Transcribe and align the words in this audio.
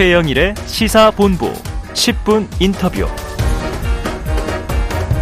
최영일의 0.00 0.54
시사본부 0.64 1.52
10분 1.92 2.48
인터뷰. 2.58 3.06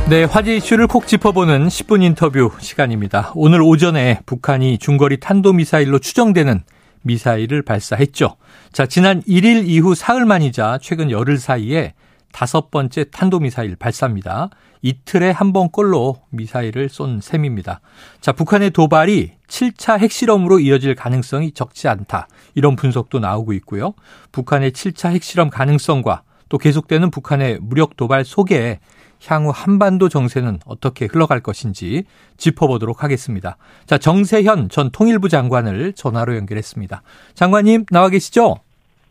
네, 0.09 0.23
화제 0.23 0.55
이슈를 0.55 0.87
콕 0.87 1.09
짚어보는 1.09 1.67
10분 1.67 2.05
인터뷰 2.05 2.53
시간입니다. 2.61 3.33
오늘 3.35 3.61
오전에 3.61 4.21
북한이 4.25 4.79
중거리 4.79 5.19
탄도미사일로 5.19 5.99
추정되는 5.99 6.63
미사일을 7.03 7.63
발사했죠. 7.63 8.37
자, 8.71 8.87
지난 8.87 9.21
1일 9.23 9.67
이후 9.67 9.97
사흘 9.97 10.25
만이자 10.25 10.79
최근 10.81 11.11
열흘 11.11 11.39
사이에 11.39 11.95
다섯 12.31 12.71
번째 12.71 13.11
탄도미사일 13.11 13.75
발사입니다. 13.75 14.49
이틀에 14.83 15.31
한 15.31 15.53
번꼴로 15.53 16.17
미사일을 16.31 16.89
쏜 16.89 17.21
셈입니다. 17.21 17.81
자, 18.21 18.33
북한의 18.33 18.71
도발이 18.71 19.33
7차 19.49 19.99
핵실험으로 19.99 20.61
이어질 20.61 20.95
가능성이 20.95 21.53
적지 21.53 21.89
않다. 21.89 22.29
이런 22.55 22.77
분석도 22.77 23.19
나오고 23.19 23.53
있고요. 23.55 23.95
북한의 24.33 24.73
7차 24.73 25.11
핵실험 25.11 25.51
가능성과 25.51 26.23
또 26.49 26.59
계속되는 26.59 27.11
북한의 27.11 27.59
무력 27.61 27.97
도발 27.97 28.25
속에 28.25 28.81
향후 29.27 29.51
한반도 29.53 30.09
정세는 30.09 30.61
어떻게 30.65 31.07
흘러갈 31.07 31.41
것인지 31.41 32.05
짚어보도록 32.37 33.03
하겠습니다. 33.03 33.57
자, 33.87 33.99
정세현 33.99 34.69
전 34.69 34.91
통일부 34.91 35.29
장관을 35.29 35.93
전화로 35.95 36.37
연결했습니다. 36.37 37.03
장관님 37.35 37.87
나와 37.91 38.11
계시죠? 38.11 38.61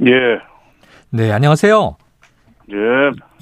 예. 0.05 0.11
네, 1.09 1.31
안녕하세요. 1.31 1.97
예. 2.69 2.75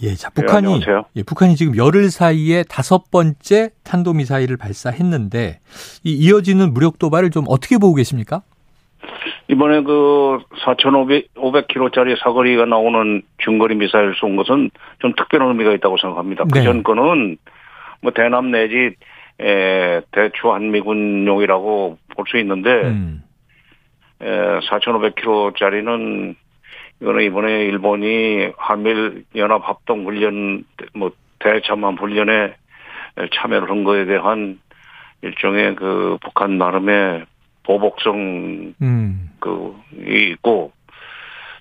예, 0.04 0.14
자, 0.14 0.30
북한이, 0.30 0.82
네, 0.82 0.86
예, 1.16 1.24
북한이 1.24 1.56
지금 1.56 1.76
열흘 1.78 2.12
사이에 2.12 2.64
다섯 2.64 3.10
번째 3.10 3.72
탄도 3.84 4.14
미사일을 4.14 4.58
발사했는데, 4.58 5.60
이 6.04 6.12
이어지는 6.12 6.74
무력 6.74 7.00
도발을 7.00 7.32
좀 7.32 7.46
어떻게 7.48 7.78
보고 7.78 7.96
계십니까? 7.96 8.42
이번에 9.48 9.82
그 9.84 10.40
4,500km짜리 10.66 12.18
사거리가 12.24 12.66
나오는 12.66 13.22
중거리 13.44 13.76
미사일 13.76 14.14
쏜 14.20 14.36
것은 14.36 14.70
좀 14.99 15.14
특별한 15.16 15.49
의미가 15.49 15.74
있다고 15.74 15.98
생각합니다. 15.98 16.44
네. 16.46 16.60
그전 16.60 16.84
거는 16.84 17.38
뭐 18.02 18.12
대남 18.12 18.52
내지 18.52 18.96
에, 19.40 20.02
대추 20.12 20.52
한미군용이라고 20.52 21.98
볼 22.16 22.26
수 22.27 22.38
있는데 22.40 22.70
음, 22.70 23.24
에, 24.21 24.26
4,500km짜리는 24.26 26.36
이거는 27.01 27.24
이번에 27.24 27.65
일본이 27.65 28.51
한일 28.57 29.26
연합 29.35 29.68
합동 29.68 30.05
훈련 30.05 30.63
뭐 30.93 31.12
대참한 31.40 31.98
훈련에 31.98 32.55
참여를 33.35 33.70
한 33.70 33.84
거에 33.84 34.05
대한 34.05 34.60
일종의 35.21 35.76
그 35.76 36.18
북한 36.21 36.57
나름의 36.57 37.26
보복성 37.63 38.74
음, 38.82 39.29
그이 39.40 40.32
있고 40.32 40.71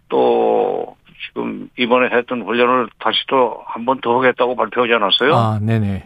또 0.08 0.96
지금 1.26 1.69
이번에 1.78 2.14
했던 2.14 2.42
훈련을 2.42 2.88
다시 3.00 3.19
또 3.26 3.64
한 3.66 3.84
번 3.86 4.00
더 4.00 4.19
하겠다고 4.19 4.54
발표하지 4.56 4.92
않았어요? 4.94 5.34
아, 5.34 5.58
네네. 5.60 6.04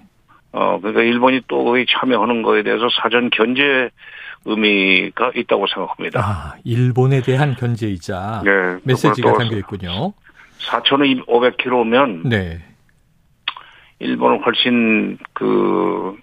어 0.59 0.81
그러니까 0.81 1.03
일본이 1.03 1.41
또 1.47 1.63
거기 1.63 1.87
참여하는 1.89 2.43
거에 2.43 2.65
대해서 2.65 2.89
사전 3.01 3.31
견제 3.31 3.91
의미가 4.45 5.31
있다고 5.37 5.69
생각합니다. 5.69 6.21
아, 6.21 6.55
일본에 6.65 7.21
대한 7.23 7.55
견제이자 7.55 8.43
네, 8.45 8.51
메시지가 8.83 9.33
또 9.33 9.39
담겨 9.39 9.57
있군요. 9.57 10.13
4,500km면 10.59 12.27
네. 12.27 12.59
일본은 14.01 14.43
훨씬 14.43 15.19
그 15.33 16.17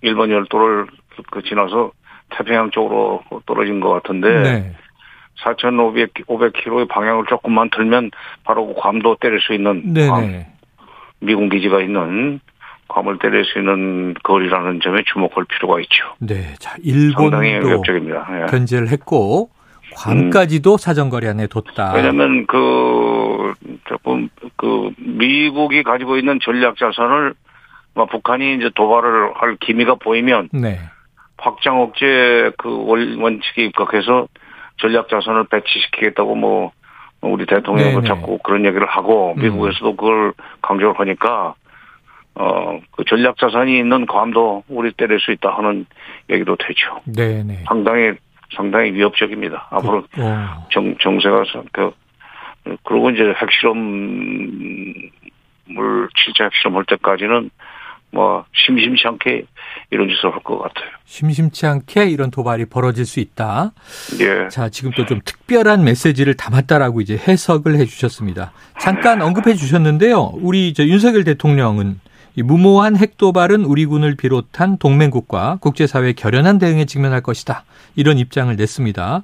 일본 0.00 0.30
열도를 0.32 0.86
그 1.30 1.42
지나서 1.42 1.92
태평양 2.30 2.72
쪽으로 2.72 3.22
떨어진 3.46 3.78
것 3.78 3.90
같은데 3.90 4.42
네. 4.42 4.76
4,500km의 5.44 6.88
방향을 6.88 7.26
조금만 7.28 7.70
틀면 7.70 8.10
바로 8.42 8.66
그 8.66 8.74
괌도 8.74 9.18
때릴 9.20 9.40
수 9.40 9.52
있는 9.52 9.94
괌, 9.94 9.94
네네. 9.94 10.48
미군 11.20 11.48
기지가 11.50 11.82
있는 11.82 12.40
괌을 12.88 13.18
때릴 13.18 13.44
수 13.44 13.58
있는 13.58 14.14
거리라는 14.22 14.80
점에 14.80 15.02
주목할 15.06 15.44
필요가 15.44 15.80
있죠. 15.80 16.04
네. 16.20 16.54
자, 16.58 16.70
상당히 17.14 17.50
일본도 17.50 17.66
위협적입니다. 17.68 18.42
예. 18.42 18.46
견제를 18.46 18.88
했고, 18.88 19.50
괌까지도 19.94 20.76
사정거리 20.76 21.26
안에 21.28 21.46
뒀다. 21.46 21.94
왜냐하면 21.94 22.46
그 22.46 23.54
조금 23.88 24.28
그 24.56 24.90
미국이 24.98 25.82
가지고 25.82 26.16
있는 26.18 26.38
전략 26.42 26.76
자산을 26.76 27.34
뭐 27.94 28.04
북한이 28.06 28.56
이제 28.56 28.70
도발을 28.74 29.32
할 29.34 29.56
기미가 29.58 29.94
보이면 29.94 30.50
네. 30.52 30.78
확장 31.38 31.80
억제 31.80 32.50
그 32.58 32.68
원- 32.86 33.18
원칙에 33.20 33.64
입각해서 33.64 34.28
전략 34.78 35.08
자산을 35.08 35.44
배치시키겠다고 35.48 36.34
뭐 36.34 36.72
우리 37.22 37.46
대통령도 37.46 38.02
네네. 38.02 38.06
자꾸 38.08 38.38
그런 38.44 38.66
얘기를 38.66 38.86
하고 38.86 39.34
음. 39.38 39.42
미국에서도 39.42 39.96
그걸 39.96 40.34
강조를 40.60 40.98
하니까 41.00 41.54
어 42.38 42.78
그 42.92 43.04
전략 43.04 43.36
자산이 43.36 43.78
있는 43.78 44.06
괌도 44.06 44.64
우리 44.68 44.90
때릴 44.92 45.20
수 45.20 45.30
있다 45.32 45.50
하는 45.56 45.84
얘기도 46.30 46.56
되죠. 46.56 47.00
네네. 47.04 47.64
상당히 47.66 48.12
상당히 48.54 48.92
위협적입니다. 48.92 49.66
앞으로 49.70 50.04
어, 50.18 50.66
정 50.72 50.96
정세가 50.98 51.44
그 51.72 51.92
그리고 52.84 53.10
이제 53.10 53.22
핵실험을 53.40 55.10
진짜 56.24 56.44
핵실험 56.44 56.76
할 56.76 56.84
때까지는 56.84 57.50
뭐 58.12 58.44
심심치 58.54 59.06
않게 59.08 59.44
이런 59.90 60.08
짓을 60.08 60.32
할 60.32 60.40
것 60.40 60.58
같아요. 60.58 60.90
심심치 61.04 61.66
않게 61.66 62.06
이런 62.06 62.30
도발이 62.30 62.66
벌어질 62.66 63.04
수 63.04 63.20
있다. 63.20 63.72
예. 64.20 64.48
자, 64.48 64.68
지금 64.68 64.90
또 64.92 65.04
좀 65.04 65.20
특별한 65.24 65.84
메시지를 65.84 66.34
담았다라고 66.34 67.00
이제 67.00 67.16
해석을 67.16 67.74
해 67.76 67.84
주셨습니다. 67.84 68.52
잠깐 68.80 69.20
언급해 69.22 69.54
주셨는데요. 69.54 70.32
우리 70.34 70.72
저 70.72 70.84
윤석열 70.84 71.24
대통령은 71.24 72.00
이 72.38 72.42
무모한 72.42 72.96
핵 72.96 73.16
도발은 73.16 73.64
우리 73.64 73.86
군을 73.86 74.14
비롯한 74.14 74.76
동맹국과 74.78 75.56
국제사회의 75.62 76.12
결연한 76.12 76.58
대응에 76.58 76.84
직면할 76.84 77.22
것이다. 77.22 77.64
이런 77.96 78.18
입장을 78.18 78.54
냈습니다. 78.54 79.22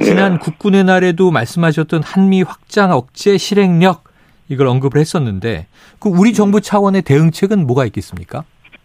지난 0.00 0.34
예. 0.34 0.38
국군의 0.38 0.84
날에도 0.84 1.32
말씀하셨던 1.32 2.02
한미 2.04 2.42
확장 2.42 2.92
억제 2.92 3.36
실행력 3.36 4.04
이걸 4.48 4.68
언급을 4.68 5.00
했었는데 5.00 5.66
그 5.98 6.08
우리 6.08 6.32
정부 6.34 6.60
차원의 6.60 7.02
대응책은 7.02 7.66
뭐가 7.66 7.84
있겠습니까? 7.86 8.44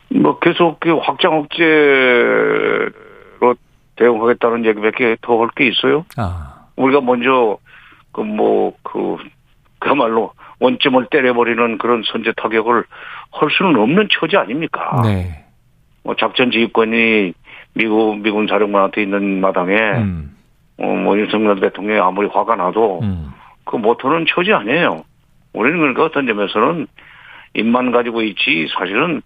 뭐 0.09 0.39
계속 0.39 0.79
그 0.79 0.97
확장 0.97 1.33
억제로 1.37 2.89
대응하겠다는 3.95 4.65
얘기밖에 4.65 5.17
더 5.21 5.39
할 5.41 5.49
게 5.55 5.67
있어요. 5.67 6.05
아, 6.15 6.65
우리가 6.77 7.01
먼저 7.01 7.57
그 8.11 8.21
뭐그 8.21 9.17
그야말로 9.79 10.31
원점을 10.59 11.05
때려버리는 11.11 11.77
그런 11.77 12.01
선제 12.11 12.33
타격을 12.37 12.83
할 13.31 13.49
수는 13.51 13.77
없는 13.77 14.07
처지 14.11 14.37
아닙니까? 14.37 15.01
네. 15.03 15.45
뭐 16.03 16.15
작전 16.15 16.51
지휘권이 16.51 17.33
미국 17.73 18.19
미군 18.19 18.47
사령관한테 18.47 19.03
있는 19.03 19.41
마당에 19.41 19.75
음, 19.75 20.35
어, 20.77 20.85
뭐 20.85 21.17
윤석열 21.17 21.59
대통령이 21.59 21.99
아무리 21.99 22.27
화가 22.27 22.55
나도 22.55 23.01
음. 23.01 23.31
그 23.65 23.75
못하는 23.75 24.25
처지 24.27 24.53
아니에요. 24.53 25.03
우리는 25.53 25.77
그러니까 25.79 26.05
어떤 26.05 26.25
점에서는 26.25 26.87
입만 27.53 27.91
가지고 27.91 28.21
있지 28.21 28.67
사실은 28.77 29.21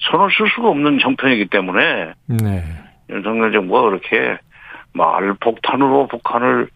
손을 0.00 0.28
쓸 0.36 0.48
수가 0.50 0.68
없는 0.68 1.00
형편이기 1.00 1.46
때문에 1.46 2.12
네. 2.26 2.64
윤석열 3.10 3.52
정부가 3.52 3.82
그렇게 3.82 4.38
말 4.92 5.34
폭탄으로 5.34 6.08
북한을 6.08 6.68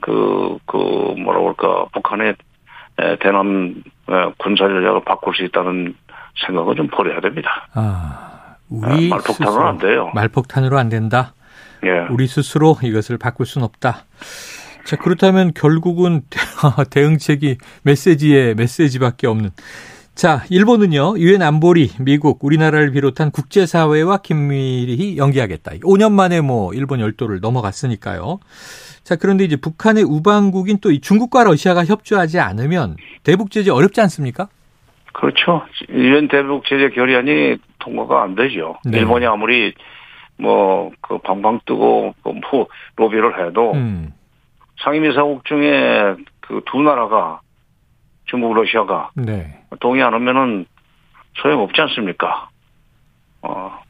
그, 0.00 0.58
그, 0.66 0.76
뭐라 0.76 1.40
그럴까, 1.40 1.86
북한의 1.92 2.34
에, 3.00 3.16
대남 3.16 3.82
에, 4.08 4.32
군사 4.36 4.68
전략을 4.68 5.02
바꿀 5.04 5.34
수 5.34 5.44
있다는 5.44 5.94
생각은 6.46 6.76
좀 6.76 6.88
버려야 6.88 7.20
됩니다. 7.20 7.68
아, 7.72 8.56
우리 8.68 9.06
아, 9.06 9.16
말폭탄으로 9.16 9.52
스스로 9.52 9.66
안 9.66 9.78
돼요. 9.78 10.10
말폭탄으로 10.14 10.78
안 10.78 10.88
된다. 10.88 11.34
예. 11.84 12.06
우리 12.10 12.26
스스로 12.26 12.76
이것을 12.82 13.18
바꿀 13.18 13.46
수는 13.46 13.64
없다. 13.64 14.04
자, 14.84 14.96
그렇다면 14.96 15.52
결국은 15.54 16.22
대응책이 16.90 17.58
메시지에 17.82 18.54
메시지밖에 18.54 19.26
없는. 19.26 19.50
자, 20.14 20.42
일본은요, 20.50 21.18
유엔 21.18 21.42
안보리, 21.42 21.92
미국, 22.00 22.42
우리나라를 22.44 22.90
비롯한 22.90 23.30
국제사회와 23.30 24.16
긴밀히 24.18 25.16
연계하겠다. 25.16 25.72
5년 25.82 26.10
만에 26.10 26.40
뭐, 26.40 26.74
일본 26.74 26.98
열도를 26.98 27.38
넘어갔으니까요. 27.40 28.40
자, 29.04 29.14
그런데 29.14 29.44
이제 29.44 29.54
북한의 29.54 30.02
우방국인 30.02 30.78
또이 30.78 31.00
중국과 31.00 31.44
러시아가 31.44 31.84
협조하지 31.84 32.40
않으면 32.40 32.96
대북 33.22 33.52
제재 33.52 33.70
어렵지 33.70 34.00
않습니까? 34.00 34.48
그렇죠. 35.18 35.62
유엔 35.88 36.28
대북 36.28 36.64
제재 36.66 36.90
결의안이 36.90 37.56
통과가 37.80 38.22
안 38.22 38.34
되죠. 38.36 38.76
네. 38.84 38.98
일본이 38.98 39.26
아무리 39.26 39.74
뭐 40.36 40.92
그 41.00 41.18
방방 41.18 41.60
뜨고 41.66 42.14
그뭐 42.22 42.68
로비를 42.96 43.46
해도 43.48 43.72
음, 43.72 44.12
상임이사국 44.84 45.44
중에 45.44 46.14
그 46.40 46.60
두 46.66 46.82
나라가 46.82 47.40
중국, 48.26 48.54
러시아가 48.54 49.10
네. 49.14 49.58
동의 49.80 50.02
안 50.02 50.14
하면은 50.14 50.66
소용 51.34 51.62
없지 51.62 51.80
않습니까? 51.80 52.48
어, 53.42 53.80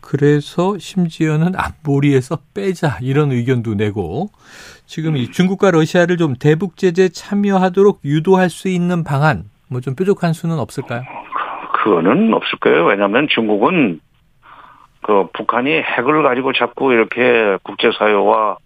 그래서 0.00 0.78
심지어는 0.78 1.54
앞머리에서 1.56 2.38
빼자 2.54 2.98
이런 3.02 3.30
의견도 3.32 3.74
내고 3.74 4.30
지금 4.86 5.16
이 5.16 5.30
중국과 5.30 5.70
러시아를 5.72 6.16
좀 6.16 6.34
대북 6.34 6.76
제재 6.76 7.08
참여하도록 7.08 8.00
유도할 8.04 8.50
수 8.50 8.68
있는 8.68 9.04
방안 9.04 9.44
뭐 9.70 9.80
좀 9.80 9.94
뾰족한 9.94 10.32
수는 10.32 10.58
없을까요? 10.58 11.02
그거는 11.74 12.34
없을 12.34 12.58
거예요. 12.58 12.86
왜냐하면 12.86 13.28
중국은 13.28 14.00
그 15.02 15.28
북한이 15.32 15.70
핵을 15.70 16.22
가지고 16.22 16.52
자꾸 16.52 16.92
이렇게 16.92 17.56
국제사회와 17.62 18.56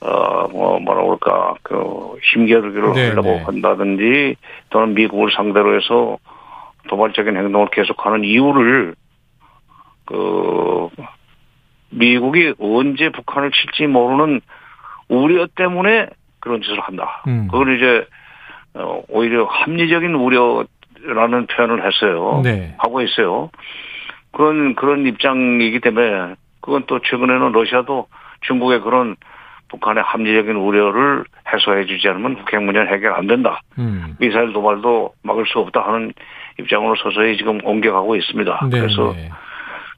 어뭐 0.00 0.80
뭐라 0.80 1.02
그럴까 1.02 1.54
그 1.62 2.16
힘겨루기를 2.32 2.92
네, 2.94 3.08
하려고 3.10 3.28
네. 3.28 3.42
한다든지 3.42 4.36
또는 4.70 4.94
미국을 4.94 5.30
상대로 5.32 5.76
해서 5.76 6.18
도발적인 6.88 7.36
행동을 7.36 7.68
계속하는 7.70 8.24
이유를 8.24 8.96
그 10.06 10.88
미국이 11.90 12.54
언제 12.58 13.10
북한을 13.10 13.52
칠지 13.52 13.86
모르는 13.86 14.40
우려 15.08 15.46
때문에 15.54 16.08
그런 16.40 16.62
짓을 16.62 16.80
한다. 16.80 17.22
음. 17.28 17.46
그걸 17.48 17.76
이제 17.76 18.06
어, 18.74 19.02
오히려 19.08 19.44
합리적인 19.44 20.14
우려라는 20.14 21.46
표현을 21.46 21.86
했어요. 21.86 22.40
네. 22.42 22.74
하고 22.78 23.02
있어요. 23.02 23.50
그런 24.32 24.74
그런 24.74 25.06
입장이기 25.06 25.80
때문에 25.80 26.34
그건 26.60 26.84
또 26.86 27.00
최근에는 27.00 27.52
러시아도 27.52 28.06
중국의 28.42 28.80
그런 28.80 29.16
북한의 29.68 30.02
합리적인 30.02 30.54
우려를 30.56 31.24
해소해주지 31.52 32.08
않으면 32.08 32.36
북핵 32.36 32.62
문제는 32.62 32.92
해결 32.92 33.14
안 33.14 33.26
된다. 33.26 33.60
음. 33.78 34.16
미사일 34.18 34.52
도발도 34.52 35.14
막을 35.22 35.46
수 35.46 35.58
없다 35.58 35.86
하는 35.86 36.12
입장으로 36.60 36.94
서서히 36.96 37.36
지금 37.36 37.58
옮겨가고 37.64 38.16
있습니다. 38.16 38.68
네, 38.70 38.80
그래서 38.80 39.12
네. 39.14 39.30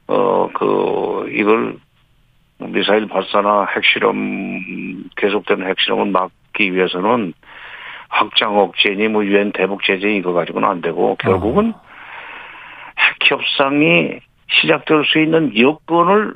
어그 0.07 1.31
이걸 1.33 1.77
미사일 2.59 3.09
발사나 3.09 3.67
핵실험 3.75 5.09
계속되는 5.17 5.67
핵실험을 5.69 6.07
막기 6.13 6.73
위해서는 6.73 7.35
확장 8.15 8.57
억제니 8.57 9.09
뭐 9.09 9.25
유엔 9.25 9.51
대북 9.51 9.83
제재 9.83 10.09
이거 10.09 10.33
가지고는 10.33 10.69
안 10.69 10.81
되고 10.81 11.17
결국은 11.17 11.73
어. 11.75 11.83
핵 12.97 13.31
협상이 13.31 14.21
시작될 14.49 15.05
수 15.05 15.21
있는 15.21 15.59
여건을 15.59 16.35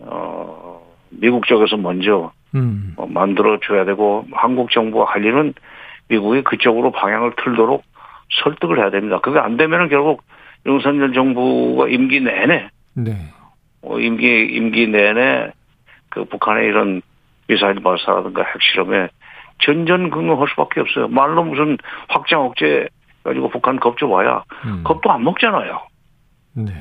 어 0.00 0.82
미국 1.10 1.46
쪽에서 1.46 1.76
먼저 1.76 2.32
음. 2.56 2.94
어, 2.96 3.06
만들어 3.06 3.60
줘야 3.60 3.84
되고 3.84 4.26
한국 4.32 4.72
정부가 4.72 5.12
할 5.12 5.24
일은 5.24 5.54
미국이 6.08 6.42
그쪽으로 6.42 6.90
방향을 6.90 7.34
틀도록 7.36 7.84
설득을 8.42 8.78
해야 8.78 8.90
됩니다. 8.90 9.20
그게 9.20 9.38
안 9.38 9.56
되면은 9.56 9.88
결국 9.88 10.24
윤석열 10.66 11.12
정부가 11.12 11.88
임기 11.88 12.20
내내 12.20 12.68
네. 12.94 13.12
어, 13.82 13.98
임기 14.00 14.48
임기 14.56 14.88
내내 14.88 15.52
그 16.08 16.24
북한의 16.24 16.66
이런 16.66 17.00
미사일 17.46 17.80
발사라든가 17.80 18.42
핵실험에 18.42 19.08
전전긍긍할 19.64 20.48
수밖에 20.50 20.80
없어요. 20.80 21.08
말로 21.08 21.44
무슨 21.44 21.76
확장 22.08 22.44
억제 22.44 22.88
가지고 23.24 23.50
북한 23.50 23.78
겁줘봐야 23.78 24.44
음. 24.64 24.82
겁도 24.84 25.10
안 25.10 25.24
먹잖아요. 25.24 25.80
네. 26.54 26.72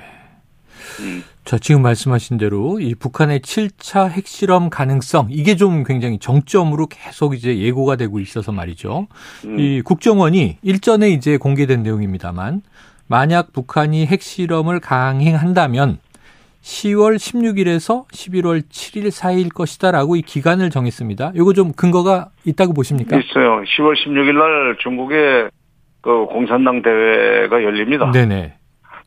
음. 1.02 1.24
자, 1.44 1.58
지금 1.58 1.82
말씀하신 1.82 2.38
대로 2.38 2.80
이 2.80 2.96
북한의 2.96 3.40
7차 3.40 4.10
핵실험 4.10 4.70
가능성 4.70 5.28
이게 5.30 5.56
좀 5.56 5.84
굉장히 5.84 6.20
정점으로 6.20 6.88
계속 6.88 7.34
이제 7.34 7.58
예고가 7.58 7.96
되고 7.96 8.20
있어서 8.20 8.52
말이죠. 8.52 9.08
음. 9.46 9.60
이 9.60 9.82
국정원이 9.82 10.58
일전에 10.62 11.10
이제 11.10 11.38
공개된 11.38 11.84
내용입니다만 11.84 12.62
만약 13.08 13.52
북한이 13.52 14.06
핵실험을 14.06 14.80
강행한다면 14.80 16.00
10월 16.62 17.16
16일에서 17.16 18.08
11월 18.10 18.62
7일 18.62 19.12
사이일 19.12 19.50
것이다라고 19.50 20.16
이 20.16 20.22
기간을 20.22 20.70
정했습니다. 20.70 21.32
이거 21.36 21.54
좀 21.54 21.72
근거가 21.72 22.30
있다고 22.46 22.74
보십니까? 22.74 23.18
있어요. 23.18 23.62
10월 23.62 23.96
16일 23.96 24.38
날 24.38 24.76
중국의 24.80 25.50
그 26.02 26.26
공산당 26.26 26.82
대회가 26.82 27.64
열립니다. 27.64 28.12
네네. 28.12 28.56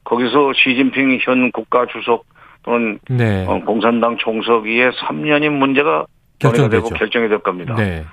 거기서 0.05 0.53
시진핑 0.55 1.19
현 1.23 1.53
국가 1.53 1.87
주석 1.87 2.25
또는 2.63 2.99
네. 3.09 3.45
어, 3.47 3.61
공산당 3.65 4.17
총서기의 4.19 4.93
3년인 4.93 5.51
문제가 5.51 6.07
논의가 6.43 6.69
되고 6.69 6.83
결정되죠. 6.89 6.95
결정이 6.95 7.29
될 7.29 7.39
겁니다. 7.39 7.75
네. 7.75 8.05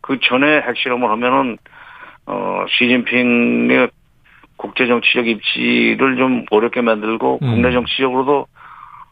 그 0.00 0.18
전에 0.22 0.60
핵실험을 0.62 1.08
하면은 1.10 1.58
어 2.26 2.64
시진핑의 2.68 3.90
국제 4.56 4.86
정치적 4.86 5.26
입지를 5.26 6.16
좀 6.16 6.44
어렵게 6.50 6.80
만들고 6.82 7.38
음. 7.42 7.50
국내 7.50 7.72
정치적으로도 7.72 8.46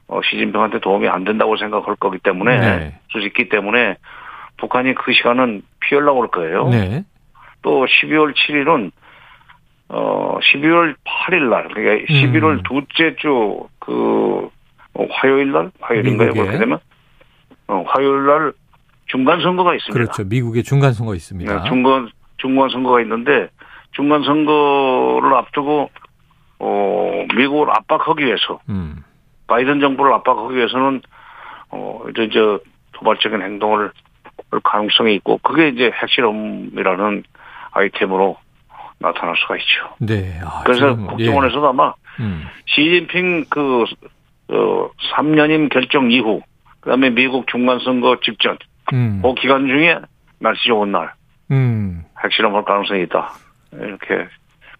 어 0.08 0.20
시진핑한테 0.22 0.80
도움이 0.80 1.08
안 1.08 1.24
된다고 1.24 1.56
생각할 1.56 1.96
거기 1.96 2.18
때문에 2.18 2.58
네. 2.58 3.00
수직기 3.12 3.48
때문에 3.48 3.96
북한이 4.56 4.94
그 4.94 5.12
시간은 5.12 5.62
피하려고 5.80 6.22
할 6.22 6.28
거예요. 6.30 6.68
네. 6.68 7.04
또 7.62 7.86
12월 7.86 8.34
7일은 8.34 8.90
어 9.90 10.38
12월 10.40 10.94
8일 11.04 11.48
날 11.50 11.68
그러니까 11.68 12.12
11월 12.12 12.58
음. 12.58 12.62
둘째 12.64 13.14
주 13.16 13.68
그 13.88 14.50
화요일 15.10 15.50
날 15.52 15.70
화요일인가요? 15.80 16.28
미국에. 16.28 16.42
그렇게 16.42 16.58
되면 16.58 16.78
어 17.68 17.84
화요일 17.86 18.26
날 18.26 18.52
중간 19.06 19.40
선거가 19.40 19.74
있습니다. 19.74 19.94
그렇죠. 19.94 20.28
미국의 20.28 20.62
중간 20.62 20.92
선거 20.92 21.14
있습니다. 21.14 21.62
네, 21.62 21.68
중간 21.70 22.10
중간 22.36 22.68
선거가 22.68 23.00
있는데 23.00 23.48
중간 23.92 24.22
선거를 24.24 25.32
앞두고 25.34 25.90
어 26.58 27.24
미국을 27.34 27.70
압박하기 27.70 28.26
위해서 28.26 28.60
음. 28.68 28.97
바이든 29.48 29.80
정부를 29.80 30.12
압박하기 30.14 30.54
위해서는 30.54 31.02
어 31.70 32.02
이제 32.10 32.28
저 32.32 32.60
도발적인 32.92 33.42
행동을 33.42 33.90
할 34.50 34.60
가능성이 34.62 35.16
있고 35.16 35.38
그게 35.38 35.68
이제 35.68 35.90
핵실험이라는 35.92 37.24
아이템으로 37.72 38.36
나타날 38.98 39.36
수가 39.36 39.56
있죠. 39.56 39.94
네. 39.98 40.40
아, 40.42 40.62
그래서 40.64 40.90
지금, 40.90 41.06
국정원에서도 41.06 41.68
아마 41.68 41.94
예. 42.20 42.22
음. 42.22 42.46
시진핑 42.66 43.44
그 43.48 43.84
어, 44.50 44.90
3년임 45.14 45.68
결정 45.70 46.10
이후 46.10 46.40
그다음에 46.80 47.10
미국 47.10 47.46
중간 47.48 47.78
선거 47.80 48.18
직전 48.20 48.56
음. 48.92 49.20
그 49.22 49.34
기간 49.34 49.66
중에 49.66 49.98
날씨 50.38 50.68
좋은 50.68 50.92
날 50.92 51.12
음. 51.50 52.04
핵실험할 52.22 52.64
가능성이 52.64 53.02
있다. 53.02 53.32
이렇게 53.72 54.26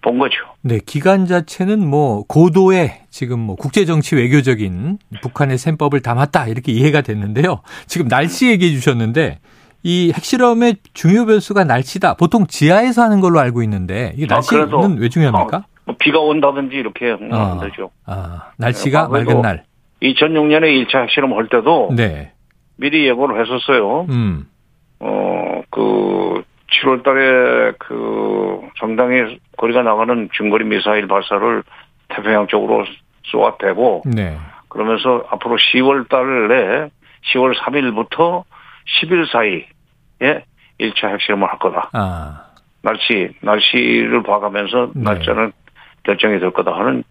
본 0.00 0.19
거죠. 0.19 0.37
네, 0.62 0.79
기간 0.85 1.27
자체는 1.27 1.85
뭐 1.87 2.23
고도의 2.29 3.00
지금 3.11 3.41
뭐 3.41 3.56
국제 3.56 3.85
정치 3.85 4.15
외교적인 4.17 4.99
북한의 5.23 5.59
셈법을 5.59 6.00
담았다 6.03 6.47
이렇게 6.47 6.73
이해가 6.73 7.00
됐는데요. 7.00 7.62
지금 7.87 8.06
날씨 8.09 8.49
얘기해 8.49 8.73
주셨는데 8.73 9.39
이 9.83 10.12
핵실험의 10.15 10.77
중요 10.95 11.27
변수가 11.27 11.64
날씨다. 11.64 12.14
보통 12.14 12.47
지하에서 12.47 13.02
하는 13.02 13.21
걸로 13.21 13.40
알고 13.40 13.62
있는데 13.64 14.12
아, 14.23 14.26
날씨는 14.35 14.71
그래도- 14.71 14.95
왜 15.00 15.09
중요합니까? 15.09 15.57
어, 15.59 15.62
뭐 15.87 15.97
비가 15.99 16.21
온다든지 16.21 16.76
이렇게 16.76 17.07
아. 17.33 17.52
안 17.52 17.61
되죠. 17.61 17.90
아, 18.07 18.50
날씨가 18.57 19.09
네, 19.12 19.19
맑은 19.25 19.40
날. 19.43 19.64
2006년에 20.02 20.87
1차 20.87 21.02
핵실험 21.02 21.33
할 21.35 21.49
때도 21.49 21.90
네. 21.97 22.33
미리 22.76 23.07
예고를 23.09 23.40
했었어요. 23.40 24.07
음. 24.11 24.47
어, 25.00 25.62
그, 25.71 25.81
7월 26.72 27.02
달에 27.02 27.72
그 27.78 28.60
상당히 28.78 29.38
거리가 29.56 29.82
나가는 29.82 30.28
중거리 30.32 30.64
미사일 30.64 31.06
발사를 31.06 31.62
태평양 32.08 32.46
쪽으로 32.46 32.84
쏘아대고 33.25 34.02
네. 34.06 34.37
그러면서 34.68 35.25
앞으로 35.30 35.56
10월 35.56 36.08
달에 36.08 36.90
10월 37.32 37.56
3일부터 37.56 38.44
10일 39.00 39.30
사이에 39.30 40.44
1차 40.80 41.08
핵실험을 41.12 41.48
할 41.48 41.58
거다. 41.58 41.90
아. 41.92 42.44
날씨, 42.82 43.30
날씨를 43.40 44.22
봐가면서 44.22 44.90
네. 44.94 45.02
날짜는 45.02 45.52
결정이 46.04 46.38
될 46.38 46.50
거다 46.52 46.72
하는 46.72 47.02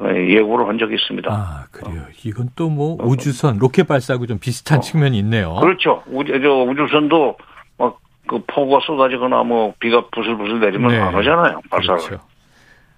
예고를 0.00 0.68
한 0.68 0.78
적이 0.78 0.94
있습니다. 0.96 1.30
아, 1.32 1.64
그래요. 1.72 2.02
이건 2.24 2.50
또 2.54 2.68
뭐 2.68 2.96
우주선 3.00 3.58
로켓 3.58 3.88
발사하고 3.88 4.26
좀 4.26 4.38
비슷한 4.38 4.80
측면이 4.82 5.18
있네요. 5.20 5.54
그렇죠. 5.54 6.02
우주, 6.06 6.38
저 6.42 6.48
우주선도 6.62 7.36
막 7.38 7.47
그 8.28 8.42
폭우가 8.46 8.80
쏟아지거나 8.86 9.42
뭐 9.42 9.74
비가 9.80 10.04
부슬부슬 10.12 10.60
내리면 10.60 10.90
네. 10.90 10.98
안 10.98 11.14
하잖아요. 11.14 11.60
발사를. 11.70 12.00
그렇죠. 12.00 12.24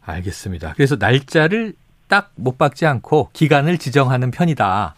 알겠습니다. 0.04 0.74
그래서 0.76 0.96
날짜를 0.98 1.74
딱 2.08 2.32
못 2.34 2.58
박지 2.58 2.86
않고 2.86 3.30
기간을 3.32 3.78
지정하는 3.78 4.32
편이다. 4.32 4.94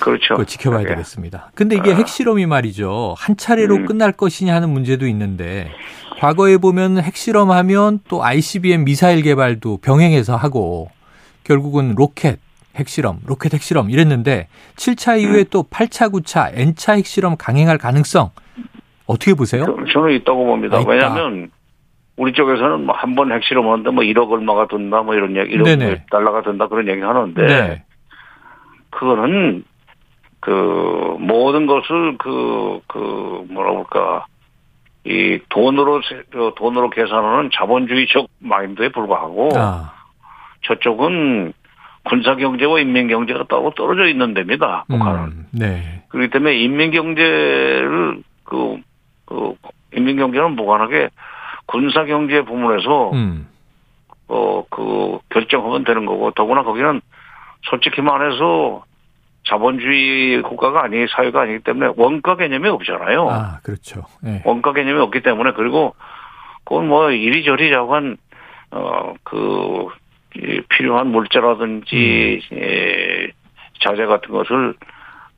그렇죠. 0.00 0.34
그거 0.34 0.44
지켜봐야 0.44 0.80
그게. 0.80 0.94
되겠습니다. 0.94 1.50
근데 1.54 1.76
이게 1.76 1.92
아. 1.92 1.96
핵실험이 1.96 2.46
말이죠. 2.46 3.14
한 3.18 3.36
차례로 3.36 3.76
음. 3.76 3.86
끝날 3.86 4.12
것이냐 4.12 4.54
하는 4.54 4.70
문제도 4.70 5.06
있는데 5.06 5.70
과거에 6.18 6.56
보면 6.56 6.98
핵실험하면 7.02 8.00
또 8.08 8.24
ICBM 8.24 8.84
미사일 8.84 9.22
개발도 9.22 9.78
병행해서 9.78 10.36
하고 10.36 10.90
결국은 11.44 11.94
로켓 11.96 12.38
핵실험, 12.76 13.20
로켓 13.26 13.52
핵실험 13.52 13.90
이랬는데 13.90 14.48
7차 14.76 15.20
이후에 15.20 15.40
음. 15.40 15.44
또 15.50 15.64
8차, 15.64 16.10
9차 16.10 16.52
N차 16.54 16.94
핵실험 16.94 17.36
강행할 17.36 17.76
가능성 17.78 18.30
어떻게 19.06 19.34
보세요? 19.34 19.64
저- 19.66 19.84
저는 19.92 20.14
있다고 20.16 20.44
봅니다. 20.46 20.78
아. 20.78 20.84
왜냐하면 20.86 21.50
우리 22.16 22.32
쪽에서는 22.32 22.86
뭐 22.86 22.94
한 22.96 23.14
번 23.14 23.32
핵실험하는데 23.32 23.90
뭐 23.90 24.04
1억 24.04 24.30
얼마가 24.30 24.66
든다 24.68 25.02
뭐 25.02 25.14
이런 25.14 25.36
얘기, 25.36 25.56
1억 25.56 25.64
네네. 25.64 26.06
달러가 26.10 26.42
든다 26.42 26.68
그런 26.68 26.88
얘기 26.88 27.00
하는데 27.00 27.46
네. 27.46 27.82
그거는 28.90 29.64
그 30.40 31.16
모든 31.18 31.66
것을 31.66 32.16
그그 32.18 33.46
뭐라 33.50 33.70
그럴까 33.72 34.26
이 35.06 35.38
돈으로 35.48 36.00
세- 36.02 36.22
그 36.30 36.52
돈으로 36.56 36.90
계산하는 36.90 37.50
자본주의적 37.52 38.26
마인드에 38.38 38.88
불과하고 38.90 39.50
아, 39.56 39.92
저쪽은 40.62 41.52
군사 42.04 42.36
경제와 42.36 42.80
인민 42.80 43.08
경제가 43.08 43.44
따로 43.48 43.72
떨어져 43.76 44.06
있는 44.06 44.34
데입니다. 44.34 44.84
북한은. 44.88 45.20
음, 45.24 45.46
네. 45.52 46.04
그렇기 46.08 46.30
때문에 46.30 46.54
인민 46.56 46.90
경제를 46.90 48.22
그, 48.44 48.76
그 49.34 49.54
인민 49.96 50.16
경제는 50.16 50.52
무관하게 50.52 51.08
군사 51.66 52.04
경제 52.04 52.42
부문에서 52.42 53.10
음, 53.12 53.48
어 54.28 54.64
그 54.70 55.18
결정하면 55.30 55.84
되는 55.84 56.06
거고 56.06 56.30
더구나 56.32 56.62
거기는 56.62 57.00
솔직히 57.62 58.02
말해서 58.02 58.84
자본주의 59.46 60.42
국가가 60.42 60.82
아니 60.82 61.06
사회가 61.08 61.42
아니기 61.42 61.60
때문에 61.60 61.92
원가 61.96 62.36
개념이 62.36 62.68
없잖아요. 62.68 63.28
아, 63.30 63.58
그렇죠. 63.62 64.02
네. 64.22 64.42
원가 64.44 64.72
개념이 64.72 64.98
없기 65.00 65.20
때문에 65.20 65.52
그리고 65.52 65.94
그건 66.64 66.88
뭐 66.88 67.10
이리저리 67.10 67.70
자관 67.70 68.16
어그 68.70 69.88
필요한 70.70 71.08
물자라든지 71.08 72.40
음. 72.52 72.56
예, 72.58 73.28
자재 73.80 74.06
같은 74.06 74.30
것을 74.30 74.74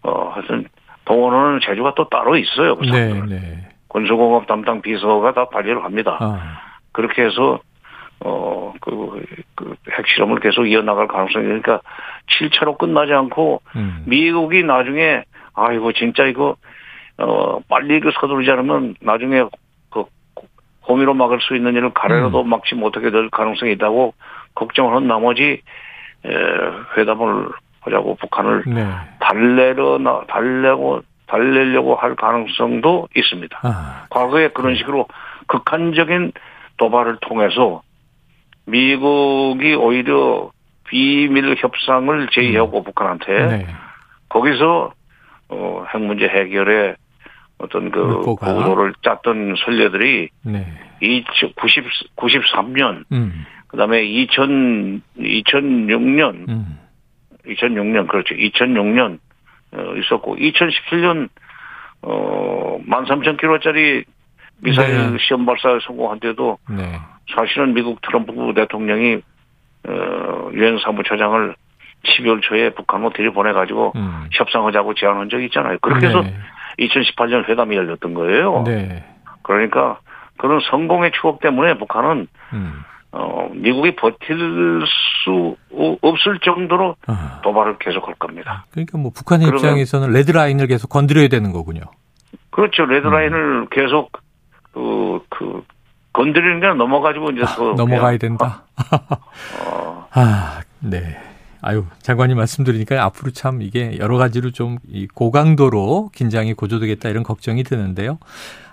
어 0.03 0.31
하여튼 0.31 0.67
동원하는 1.05 1.61
제주가 1.63 1.95
또 1.95 2.09
따로 2.09 2.37
있어요. 2.37 2.77
그 2.77 2.87
네. 2.87 3.13
네. 3.29 3.69
군수공업 3.89 4.47
담당 4.47 4.83
비서가 4.83 5.33
다 5.33 5.47
관리를 5.47 5.85
합니다. 5.85 6.19
아, 6.21 6.61
그렇게 6.93 7.23
해서 7.23 7.61
어, 8.21 8.73
그, 8.81 9.23
그, 9.55 9.75
핵실험을 9.91 10.41
계속 10.41 10.67
이어나갈 10.67 11.07
가능성이, 11.07 11.45
그러니까 11.45 11.81
7차로 12.31 12.79
끝나지 12.79 13.13
않고, 13.13 13.61
음, 13.77 14.05
미국이 14.07 14.63
나중에, 14.63 15.23
아이고, 15.55 15.93
진짜 15.93 16.25
이거, 16.25 16.57
어, 17.19 17.61
빨리 17.69 18.01
그 18.01 18.11
서두르지 18.13 18.51
않으면 18.51 18.95
나중에 19.01 19.45
그, 19.91 20.05
호미로 20.89 21.15
막을 21.15 21.41
수 21.43 21.57
있는 21.57 21.75
일을 21.75 21.91
가래로도 21.93 22.43
음. 22.43 22.49
막지 22.49 22.75
못하게 22.75 23.11
될 23.11 23.29
가능성이 23.29 23.73
있다고 23.73 24.15
걱정하는 24.55 25.07
나머지, 25.07 25.61
에, 26.25 26.31
회담을 26.97 27.51
하자고 27.81 28.17
북한을 28.17 28.65
네. 28.67 28.87
달래려, 29.21 29.99
나, 29.99 30.23
달래고, 30.27 31.03
달래려고 31.27 31.97
할 31.97 32.15
가능성도 32.15 33.09
있습니다. 33.15 33.61
아, 33.63 34.07
과거에 34.11 34.49
그런 34.49 34.77
식으로 34.77 35.07
극한적인 35.47 36.33
도발을 36.77 37.19
통해서 37.21 37.83
미국이 38.67 39.75
오히려 39.75 40.51
비밀 40.89 41.57
협상을 41.57 42.29
제의하고 42.33 42.83
북한한테 42.83 43.47
네. 43.47 43.67
거기서 44.29 44.93
어, 45.49 45.85
핵 45.93 46.03
문제 46.03 46.27
해결에 46.27 46.97
어떤 47.59 47.91
그. 47.91 48.23
구도를 48.23 48.95
짰던 49.03 49.55
선례들이 49.65 50.29
네. 50.43 50.67
90, 51.57 51.85
93년 52.17 53.05
음, 53.13 53.45
그다음에 53.69 54.03
2000 54.05 55.03
2006년 55.19 56.49
음, 56.49 56.79
2006년 57.47 58.09
그렇죠 58.09 58.35
2006년 58.35 59.19
어, 59.19 59.19
있었고 59.99 60.37
2017년 60.37 61.29
어 62.03 62.79
13,000km짜리 62.89 64.05
미사일 64.59 65.13
네. 65.13 65.19
시험 65.21 65.45
발사에 65.45 65.79
성공한 65.87 66.21
때도 66.21 66.59
네. 66.71 66.99
사실은 67.35 67.75
미국 67.75 68.01
트럼프 68.03 68.33
대통령이 68.55 69.21
어 69.89 70.51
유엔 70.53 70.79
사무처장을 70.79 71.55
12월 72.05 72.43
초에 72.43 72.71
북한으로 72.71 73.11
들이보내 73.11 73.53
가지고 73.53 73.93
음. 73.97 74.29
협상하자고 74.33 74.95
제안한 74.95 75.29
적이 75.29 75.47
있잖아요. 75.47 75.79
그렇게 75.81 76.07
해서 76.07 76.23
네. 76.23 76.35
2018년 76.79 77.49
회담이 77.49 77.77
열렸던 77.77 78.15
거예요. 78.15 78.63
네. 78.65 79.05
그러니까 79.43 79.99
그런 80.39 80.61
성공의 80.71 81.13
추억 81.21 81.41
때문에 81.41 81.79
북한은 81.79 82.29
음. 82.53 82.85
어 83.13 83.49
미국이 83.53 83.97
버틸 83.97 84.83
수 85.25 85.57
없을 86.03 86.39
정도로 86.41 86.97
아. 87.07 87.41
도발을 87.43 87.79
계속할 87.79 88.15
겁니다. 88.15 88.67
그러니까 88.71 88.99
뭐 88.99 89.11
북한의 89.15 89.47
그러면- 89.47 89.65
입장에서는 89.65 90.11
레드라인을 90.13 90.67
계속 90.67 90.89
건드려야 90.89 91.29
되는 91.29 91.53
거군요. 91.53 91.83
그렇죠. 92.51 92.85
음. 92.85 92.91
레드라인을 92.91 93.69
계속 93.71 94.13
그, 94.73 95.21
그 95.31 95.65
건드리는 96.13 96.61
게 96.61 96.67
넘어가지고 96.69 97.31
이제 97.31 97.43
또 97.57 97.73
아, 97.73 97.75
넘어가야 97.75 98.19
된다. 98.19 98.65
어, 99.67 100.07
아, 100.13 100.61
네. 100.81 101.17
아유, 101.61 101.85
장관님 102.03 102.37
말씀 102.37 102.65
드리니까 102.65 103.03
앞으로 103.05 103.31
참 103.33 103.63
이게 103.63 103.97
여러 103.99 104.19
가지로 104.19 104.51
좀 104.53 104.79
이 104.89 105.07
고강도로 105.13 106.11
긴장이 106.15 106.55
고조되겠다 106.55 107.09
이런 107.09 107.23
걱정이 107.23 107.63
드는데요. 107.65 108.19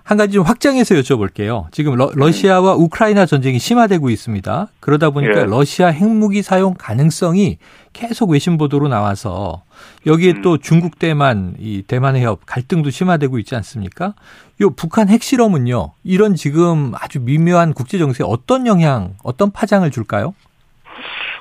한 0.04 0.18
가지 0.18 0.34
좀 0.34 0.44
확장해서 0.44 0.96
여쭤볼게요. 0.96 1.68
지금 1.72 1.96
러, 1.96 2.32
시아와 2.32 2.76
우크라이나 2.76 3.26
전쟁이 3.26 3.58
심화되고 3.58 4.10
있습니다. 4.10 4.68
그러다 4.82 5.12
보니까 5.12 5.42
예. 5.42 5.46
러시아 5.46 5.88
핵무기 5.88 6.42
사용 6.42 6.74
가능성이 6.78 7.58
계속 7.94 8.32
외신 8.32 8.58
보도로 8.58 8.90
나와서 8.90 9.64
여기에 10.06 10.32
음. 10.32 10.42
또 10.42 10.58
중국 10.58 11.00
대만 11.00 11.56
이 11.58 11.84
대만 11.88 12.18
해협 12.18 12.42
갈등도 12.46 12.90
심화되고 12.90 13.40
있지 13.40 13.56
않습니까? 13.56 14.14
요 14.62 14.72
북한 14.72 15.08
핵실험은요. 15.08 15.92
이런 16.04 16.36
지금 16.36 16.92
아주 16.96 17.22
미묘한 17.22 17.74
국제 17.74 17.98
정세에 17.98 18.28
어떤 18.30 18.68
영향, 18.68 19.16
어떤 19.24 19.52
파장을 19.52 19.90
줄까요? 19.90 20.34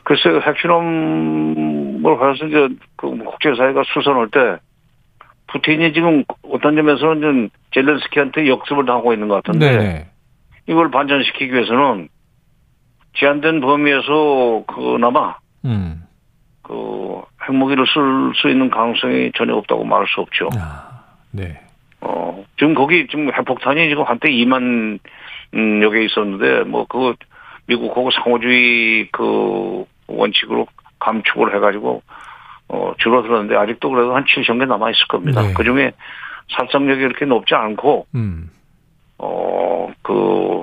글쎄요, 0.04 0.40
핵실험을 0.40 2.04
해서 2.04 2.47
이제 2.47 2.68
그 2.97 3.16
국제사회가 3.16 3.82
수선할 3.87 4.28
때 4.30 4.59
푸틴이 5.49 5.92
지금 5.92 6.25
어떤 6.42 6.76
점에서는 6.76 7.21
좀 7.21 7.49
젤렌스키한테 7.73 8.49
역습을 8.49 8.87
당하고 8.87 9.12
있는 9.12 9.28
것 9.28 9.42
같은데 9.42 9.76
네. 9.76 10.06
이걸 10.66 10.90
반전시키기 10.90 11.52
위해서는 11.52 12.09
제한된 13.14 13.61
범위에서 13.61 14.64
그나마 14.66 15.37
음. 15.64 16.02
그 16.62 17.21
핵무기를 17.47 17.85
쓸 17.87 18.32
수 18.37 18.49
있는 18.49 18.71
가능성이 18.71 19.32
전혀 19.37 19.54
없다고 19.54 19.85
말할 19.85 20.06
수 20.09 20.21
없죠. 20.21 20.49
아, 20.56 21.04
네. 21.30 21.61
어, 22.00 22.44
지금 22.59 22.75
거기 22.75 23.06
지금 23.09 23.32
핵폭탄이 23.32 23.88
지금 23.88 24.04
한때 24.04 24.30
2만 24.30 24.99
음, 25.54 25.82
여기 25.82 26.06
있었는데 26.06 26.64
뭐 26.64 26.87
그거 26.87 27.14
미국 27.66 27.94
그거 27.94 28.11
상호주의 28.11 29.09
그 29.12 29.85
원칙으로 30.16 30.66
감축을 31.00 31.54
해가지고 31.57 32.02
어 32.69 32.92
줄어들었는데 32.99 33.57
아직도 33.57 33.90
그래도 33.90 34.14
한 34.14 34.25
7천 34.25 34.59
개 34.59 34.64
남아 34.64 34.90
있을 34.90 35.07
겁니다. 35.09 35.42
네. 35.42 35.52
그 35.54 35.64
중에 35.64 35.92
살상력이 36.57 37.00
그렇게 37.02 37.25
높지 37.25 37.54
않고 37.54 38.07
음. 38.14 38.50
어그 39.19 40.62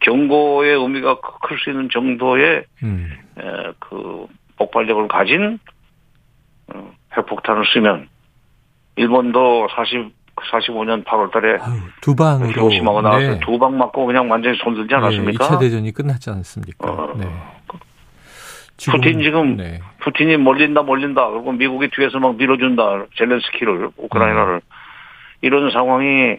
경고의 0.00 0.76
의미가 0.76 1.20
클 1.42 1.58
수 1.58 1.70
있는 1.70 1.88
정도의 1.92 2.64
음. 2.82 3.10
에, 3.38 3.42
그 3.78 4.26
폭발력을 4.56 5.08
가진 5.08 5.58
어, 6.72 6.92
핵폭탄을 7.16 7.64
쓰면 7.72 8.08
일본도 8.96 9.68
40 9.74 10.14
45년 10.36 11.02
8월 11.04 11.32
달에 11.32 11.56
아유, 11.60 11.80
두 12.02 12.14
방으로 12.14 12.50
히로시마가 12.50 13.00
나와서 13.00 13.26
네. 13.26 13.40
두방 13.40 13.78
맞고 13.78 14.04
그냥 14.04 14.30
완전히 14.30 14.56
손들지 14.58 14.94
않았습니까? 14.94 15.46
2차 15.48 15.58
대전이 15.58 15.92
끝났지 15.92 16.28
않습니까? 16.28 16.90
어. 16.90 17.14
네. 17.16 17.26
푸틴 18.78 19.22
지금 19.22 19.56
네. 19.56 19.80
푸틴이 20.00 20.36
몰린다 20.36 20.82
몰린다 20.82 21.30
그리고 21.30 21.52
미국이 21.52 21.88
뒤에서 21.88 22.18
막 22.18 22.36
밀어준다 22.36 23.06
젤렌스키를 23.16 23.90
우크라이나를 23.96 24.60
이런 25.40 25.70
상황이 25.70 26.36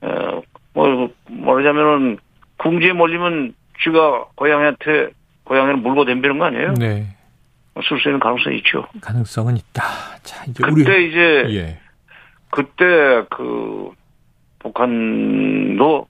어, 0.00 0.42
뭐 0.72 1.10
말하자면은 1.28 2.18
궁지에 2.58 2.92
몰리면 2.92 3.54
쥐가 3.82 4.26
고양이한테 4.34 5.10
고양이를 5.44 5.76
물고 5.78 6.04
덤비는 6.04 6.38
거 6.38 6.44
아니에요? 6.46 6.74
네. 6.74 7.06
쓸수 7.88 8.08
있는 8.08 8.18
가능성이 8.18 8.58
있죠. 8.58 8.86
가능성은 9.00 9.56
있다. 9.56 9.82
자, 10.22 10.44
이제 10.44 10.62
그때 10.64 10.90
우리 10.90 11.08
이제 11.08 11.46
예. 11.50 11.80
그때 12.50 13.24
그 13.30 13.92
북한도 14.58 16.08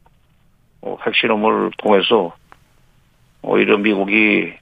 어, 0.81 0.97
핵실험을 1.05 1.71
통해서 1.79 2.35
오히려 3.43 3.77
미국이 3.77 4.53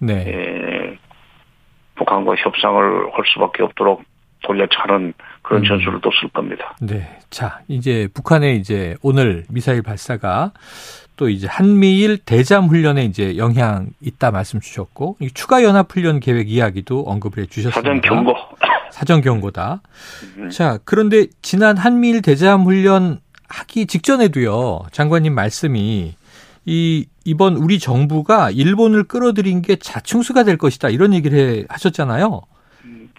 네. 0.00 0.14
에, 0.14 0.98
북한과 1.96 2.34
협상을 2.36 3.12
할 3.12 3.24
수밖에 3.32 3.62
없도록 3.62 4.02
돌려차는 4.42 5.12
그런 5.42 5.62
음. 5.62 5.66
전술을 5.66 6.00
또쓸 6.00 6.28
겁니다. 6.32 6.74
네. 6.80 7.18
자, 7.28 7.60
이제 7.68 8.08
북한의 8.14 8.56
이제 8.56 8.96
오늘 9.02 9.44
미사일 9.50 9.82
발사가 9.82 10.52
또 11.16 11.28
이제 11.28 11.46
한미일 11.46 12.16
대잠 12.16 12.68
훈련에 12.68 13.04
이제 13.04 13.36
영향 13.36 13.88
있다 14.00 14.30
말씀 14.30 14.58
주셨고 14.58 15.16
이 15.20 15.30
추가 15.30 15.62
연합 15.62 15.94
훈련 15.94 16.18
계획 16.18 16.50
이야기도 16.50 17.02
언급을 17.02 17.42
해 17.42 17.46
주셨습니다. 17.46 17.80
사전 17.80 18.00
경고. 18.00 18.34
사전 18.90 19.20
경고다. 19.20 19.82
음. 20.38 20.50
자, 20.50 20.78
그런데 20.84 21.26
지난 21.42 21.76
한미일 21.76 22.22
대잠 22.22 22.64
훈련 22.64 23.20
하기 23.48 23.86
직전에도요. 23.86 24.86
장관님 24.92 25.34
말씀이 25.34 26.14
이 26.64 27.06
이번 27.30 27.56
우리 27.56 27.78
정부가 27.78 28.50
일본을 28.50 29.04
끌어들인 29.04 29.62
게 29.62 29.76
자충수가 29.76 30.42
될 30.42 30.56
것이다. 30.56 30.88
이런 30.88 31.14
얘기를 31.14 31.38
해, 31.38 31.64
하셨잖아요. 31.68 32.40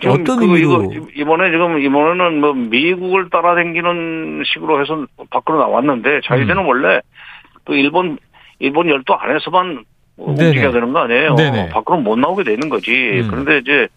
어떤 0.06 0.40
그 0.40 0.44
의미로? 0.44 0.92
이거 0.92 1.08
이번에 1.16 1.52
지금 1.52 1.80
이번에는 1.80 2.42
뭐 2.42 2.54
미국을 2.54 3.30
따라다니는 3.30 4.44
식으로 4.46 4.82
해서 4.82 5.06
밖으로 5.30 5.60
나왔는데 5.60 6.22
자유대는 6.26 6.64
음. 6.64 6.68
원래 6.68 7.00
그 7.64 7.76
일본 7.76 8.18
일본 8.60 8.90
열도 8.90 9.16
안에서만 9.16 9.86
네네. 10.18 10.48
움직여야 10.48 10.72
되는 10.72 10.92
거 10.92 11.00
아니에요? 11.00 11.36
네네. 11.36 11.70
밖으로 11.70 12.00
못 12.00 12.20
나오게 12.20 12.44
되는 12.44 12.68
거지. 12.68 12.92
음. 12.92 13.28
그런데 13.30 13.60
이제 13.60 13.88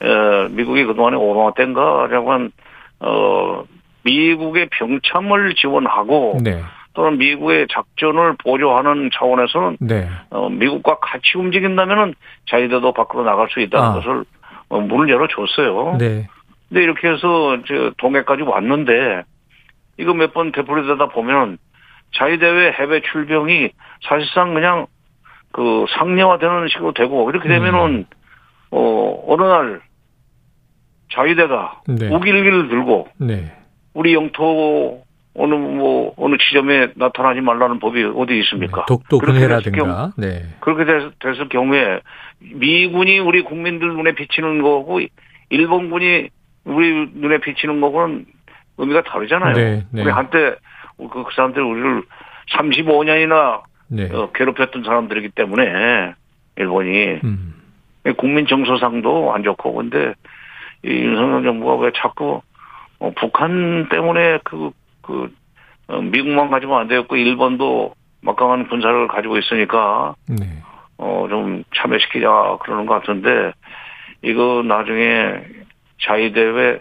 어, 0.00 0.48
미국이 0.50 0.84
그동안에 0.84 1.16
오바마 1.16 1.52
때인가라고 1.54 2.32
한 2.32 2.52
어, 3.00 3.64
미국의 4.04 4.68
병참을 4.70 5.54
지원하고 5.56 6.38
네. 6.42 6.62
또는 6.98 7.16
미국의 7.16 7.68
작전을 7.70 8.34
보조하는 8.42 9.10
차원에서는 9.14 9.76
네. 9.78 10.08
어, 10.30 10.48
미국과 10.48 10.98
같이 10.98 11.38
움직인다면은 11.38 12.16
자유대도 12.50 12.92
밖으로 12.92 13.22
나갈 13.22 13.48
수 13.50 13.60
있다는 13.60 13.88
아. 13.88 13.92
것을 13.92 14.24
어, 14.68 14.80
문을 14.80 15.08
열어줬어요. 15.08 15.98
네. 16.00 16.26
근데 16.68 16.82
이렇게 16.82 17.06
해서 17.06 17.56
저 17.68 17.92
동해까지 17.98 18.42
왔는데 18.42 19.22
이거 19.98 20.12
몇 20.12 20.32
번 20.32 20.50
되풀이 20.50 20.88
되다 20.88 21.06
보면 21.10 21.58
자유대회 22.16 22.72
해외 22.72 23.00
출병이 23.00 23.70
사실상 24.02 24.54
그냥 24.54 24.86
그 25.52 25.86
상례화되는 25.96 26.66
식으로 26.66 26.94
되고 26.94 27.30
이렇게 27.30 27.48
되면은 27.48 27.94
음. 27.94 28.04
어 28.72 29.24
어느 29.28 29.42
날 29.42 29.80
자유대가 31.12 31.80
네. 31.86 32.08
우길기를 32.08 32.68
들고 32.68 33.06
네. 33.18 33.52
우리 33.94 34.14
영토 34.14 35.04
어느 35.38 35.54
뭐 35.54 36.12
어느 36.16 36.36
지점에 36.36 36.88
나타나지 36.96 37.40
말라는 37.40 37.78
법이 37.78 38.02
어디 38.16 38.38
있습니까? 38.40 38.84
독도 38.86 39.18
됐을 39.20 39.32
경우- 39.32 39.48
분해라든가. 39.48 40.12
네. 40.18 40.42
그렇게 40.60 40.84
됐, 40.84 41.12
됐을 41.20 41.48
경우에 41.48 42.00
미군이 42.40 43.20
우리 43.20 43.42
국민들 43.42 43.88
눈에 43.88 44.12
비치는 44.12 44.62
거고 44.62 45.00
일본군이 45.50 46.28
우리 46.64 47.10
눈에 47.14 47.38
비치는 47.38 47.80
거고는 47.80 48.26
의미가 48.78 49.02
다르잖아요. 49.02 49.54
네, 49.54 49.84
네. 49.92 50.02
우리 50.02 50.10
한때 50.10 50.56
그, 50.98 51.08
그 51.08 51.24
사람들 51.34 51.62
우리를 51.62 52.02
35년이나 52.52 53.62
네. 53.88 54.08
어, 54.12 54.30
괴롭혔던 54.34 54.82
사람들이기 54.82 55.30
때문에 55.30 56.14
일본이 56.56 57.20
음. 57.24 57.54
국민 58.16 58.46
정서상도 58.46 59.32
안 59.34 59.42
좋고 59.44 59.74
근데 59.74 60.14
이 60.84 60.88
윤석열 60.88 61.44
정부가 61.44 61.76
왜 61.76 61.90
자꾸 61.96 62.42
어, 62.98 63.12
북한 63.16 63.88
때문에 63.88 64.40
그, 64.44 64.70
그, 65.08 65.34
어, 65.88 66.02
미국만 66.02 66.50
가지고 66.50 66.76
안 66.76 66.86
되었고 66.86 67.16
일본도 67.16 67.94
막강한 68.20 68.68
군사를 68.68 69.08
가지고 69.08 69.38
있으니까 69.38 70.14
네. 70.28 70.44
어, 70.98 71.26
좀 71.30 71.64
참여시키자 71.74 72.58
그러는 72.62 72.84
것 72.84 72.94
같은데, 73.00 73.52
이거 74.22 74.62
나중에 74.64 75.40
자위대회 76.02 76.80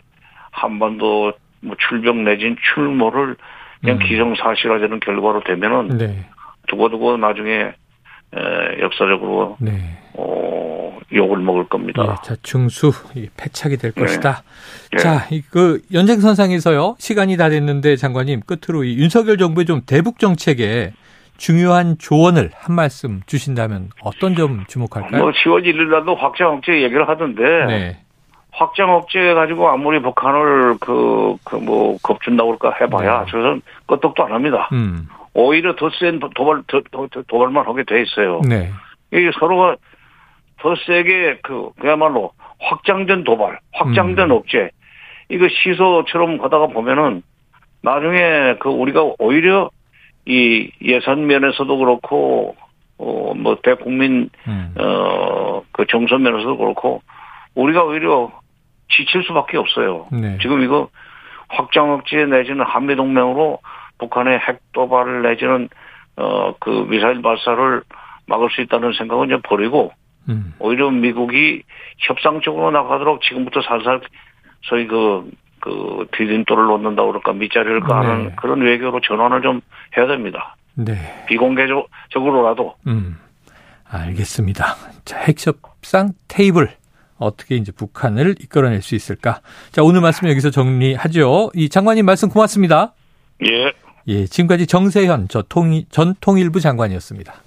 한반도 0.52 1.32
뭐 1.62 1.76
출병 1.88 2.26
내진 2.26 2.58
출몰을 2.74 3.38
그냥 3.82 3.98
음. 3.98 4.00
기정사실화되는 4.00 5.00
결과로 5.00 5.42
되면은 5.44 5.98
네. 5.98 6.26
두고두고 6.68 7.18
나중에 7.18 7.74
에, 8.36 8.82
역사적으로 8.82 9.58
네. 9.60 9.72
어, 10.14 10.98
욕을 11.14 11.38
먹을 11.40 11.64
예, 11.64 11.68
겁니다. 11.70 12.22
자충수 12.24 12.92
이 13.16 13.28
패착이 13.38 13.78
될 13.78 13.92
네. 13.94 14.02
것이다. 14.02 14.44
예. 14.94 14.98
자, 14.98 15.26
이그 15.32 15.82
연장선상에서요. 15.94 16.96
시간이 17.00 17.38
다 17.38 17.50
됐는데 17.50 17.96
장관님 17.96 18.42
끝으로 18.46 18.84
이 18.84 18.98
윤석열 18.98 19.38
정부의 19.38 19.66
좀 19.66 19.82
대북 19.86 20.20
정책에 20.20 20.92
중요한 21.38 21.98
조언을 22.00 22.50
한 22.56 22.76
말씀 22.76 23.22
주신다면 23.28 23.90
어떤 24.02 24.36
점 24.36 24.66
주목할까요? 24.68 25.22
뭐 25.22 25.32
10월 25.32 25.64
1일 25.64 25.90
날도 25.90 26.16
확장 26.16 26.54
억제 26.56 26.82
얘기를 26.82 27.08
하던데 27.08 27.44
네. 27.68 27.98
확장 28.52 28.90
억제 28.92 29.34
가지고 29.36 29.70
아무리 29.70 30.02
북한을 30.02 30.78
그 30.80 31.36
그 31.44 31.58
뭐 31.58 31.98
겁준다고 32.02 32.58
그럴까 32.58 32.78
해봐야 32.82 33.26
네. 33.26 33.32
저는 33.32 33.62
끄떡도 33.86 34.26
안 34.26 34.32
합니다. 34.34 34.68
음. 34.74 35.08
오히려 35.40 35.76
더 35.76 35.92
센 35.92 36.20
도발 36.20 36.64
더, 36.66 36.82
더, 36.92 37.08
더 37.08 37.22
도발만 37.28 37.68
하게 37.68 37.84
돼 37.84 38.02
있어요. 38.02 38.42
네. 38.42 38.72
이게 39.12 39.30
서로가 39.40 39.76
더 40.60 40.76
세게 40.76 41.42
그 41.44 41.70
그야말로 41.80 42.32
확장된 42.60 43.24
도발, 43.24 43.60
확장된 43.74 44.32
음. 44.32 44.32
억제 44.32 44.72
이거 45.30 45.48
시소처럼 45.48 46.40
가다가 46.40 46.66
보면은 46.68 47.22
나중에 47.84 48.56
그 48.60 48.70
우리가 48.70 49.04
오히려 49.20 49.70
이 50.26 50.72
예산 50.82 51.28
면에서도 51.28 51.78
그렇고 51.78 52.56
어뭐 52.98 53.60
대국민 53.62 54.32
음. 54.48 54.74
어그 54.76 55.86
정선 55.88 56.24
면에서도 56.24 56.58
그렇고 56.58 57.04
우리가 57.54 57.84
오히려 57.84 58.32
지칠 58.90 59.24
수밖에 59.24 59.58
없어요. 59.58 60.08
네. 60.12 60.40
지금 60.42 60.64
이거 60.64 60.90
확장 61.50 61.92
억제 61.92 62.26
내지는 62.26 62.66
한미 62.66 62.96
동맹으로 62.96 63.60
북한의 63.98 64.40
핵 64.40 64.60
도발을 64.74 65.24
내지는 65.24 65.70
어 66.18 66.54
그 66.60 66.70
미사일 66.90 67.22
발사를 67.22 67.84
막을 68.26 68.50
수 68.50 68.62
있다는 68.62 68.94
생각은 68.94 69.28
이제 69.28 69.38
버리고 69.44 69.92
음. 70.30 70.54
오히려 70.60 70.90
미국이 70.92 71.64
협상적으로 72.00 72.72
나가도록 72.72 73.22
지금부터 73.22 73.62
살살 73.62 74.02
소위 74.64 74.88
그, 74.88 75.30
그 75.62 76.08
디딤돌을 76.18 76.66
놓는다 76.66 77.06
그럴까 77.06 77.34
밑자리를 77.34 77.80
까는 77.82 78.24
네. 78.26 78.36
그런 78.36 78.62
외교로 78.62 79.00
전환을 79.02 79.42
좀 79.42 79.62
해야 79.96 80.08
됩니다. 80.08 80.56
네. 80.76 80.96
비공개적으로라도 81.28 82.76
음. 82.88 83.18
알겠습니다. 83.90 84.76
자, 85.06 85.18
핵협상 85.20 86.12
테이블 86.28 86.70
어떻게 87.18 87.56
이제 87.56 87.72
북한을 87.72 88.36
이끌어낼 88.42 88.82
수 88.82 88.96
있을까? 88.96 89.40
자, 89.72 89.82
오늘 89.82 90.02
말씀 90.02 90.28
여기서 90.28 90.52
정리하죠. 90.52 91.52
이 91.56 91.70
장관님 91.70 92.06
말씀 92.06 92.28
고맙습니다. 92.30 92.94
예. 93.46 93.72
예, 94.08 94.26
지금까지 94.26 94.68
정세현 94.68 95.28
전 95.90 96.16
통일부 96.22 96.60
장관이었습니다. 96.62 97.44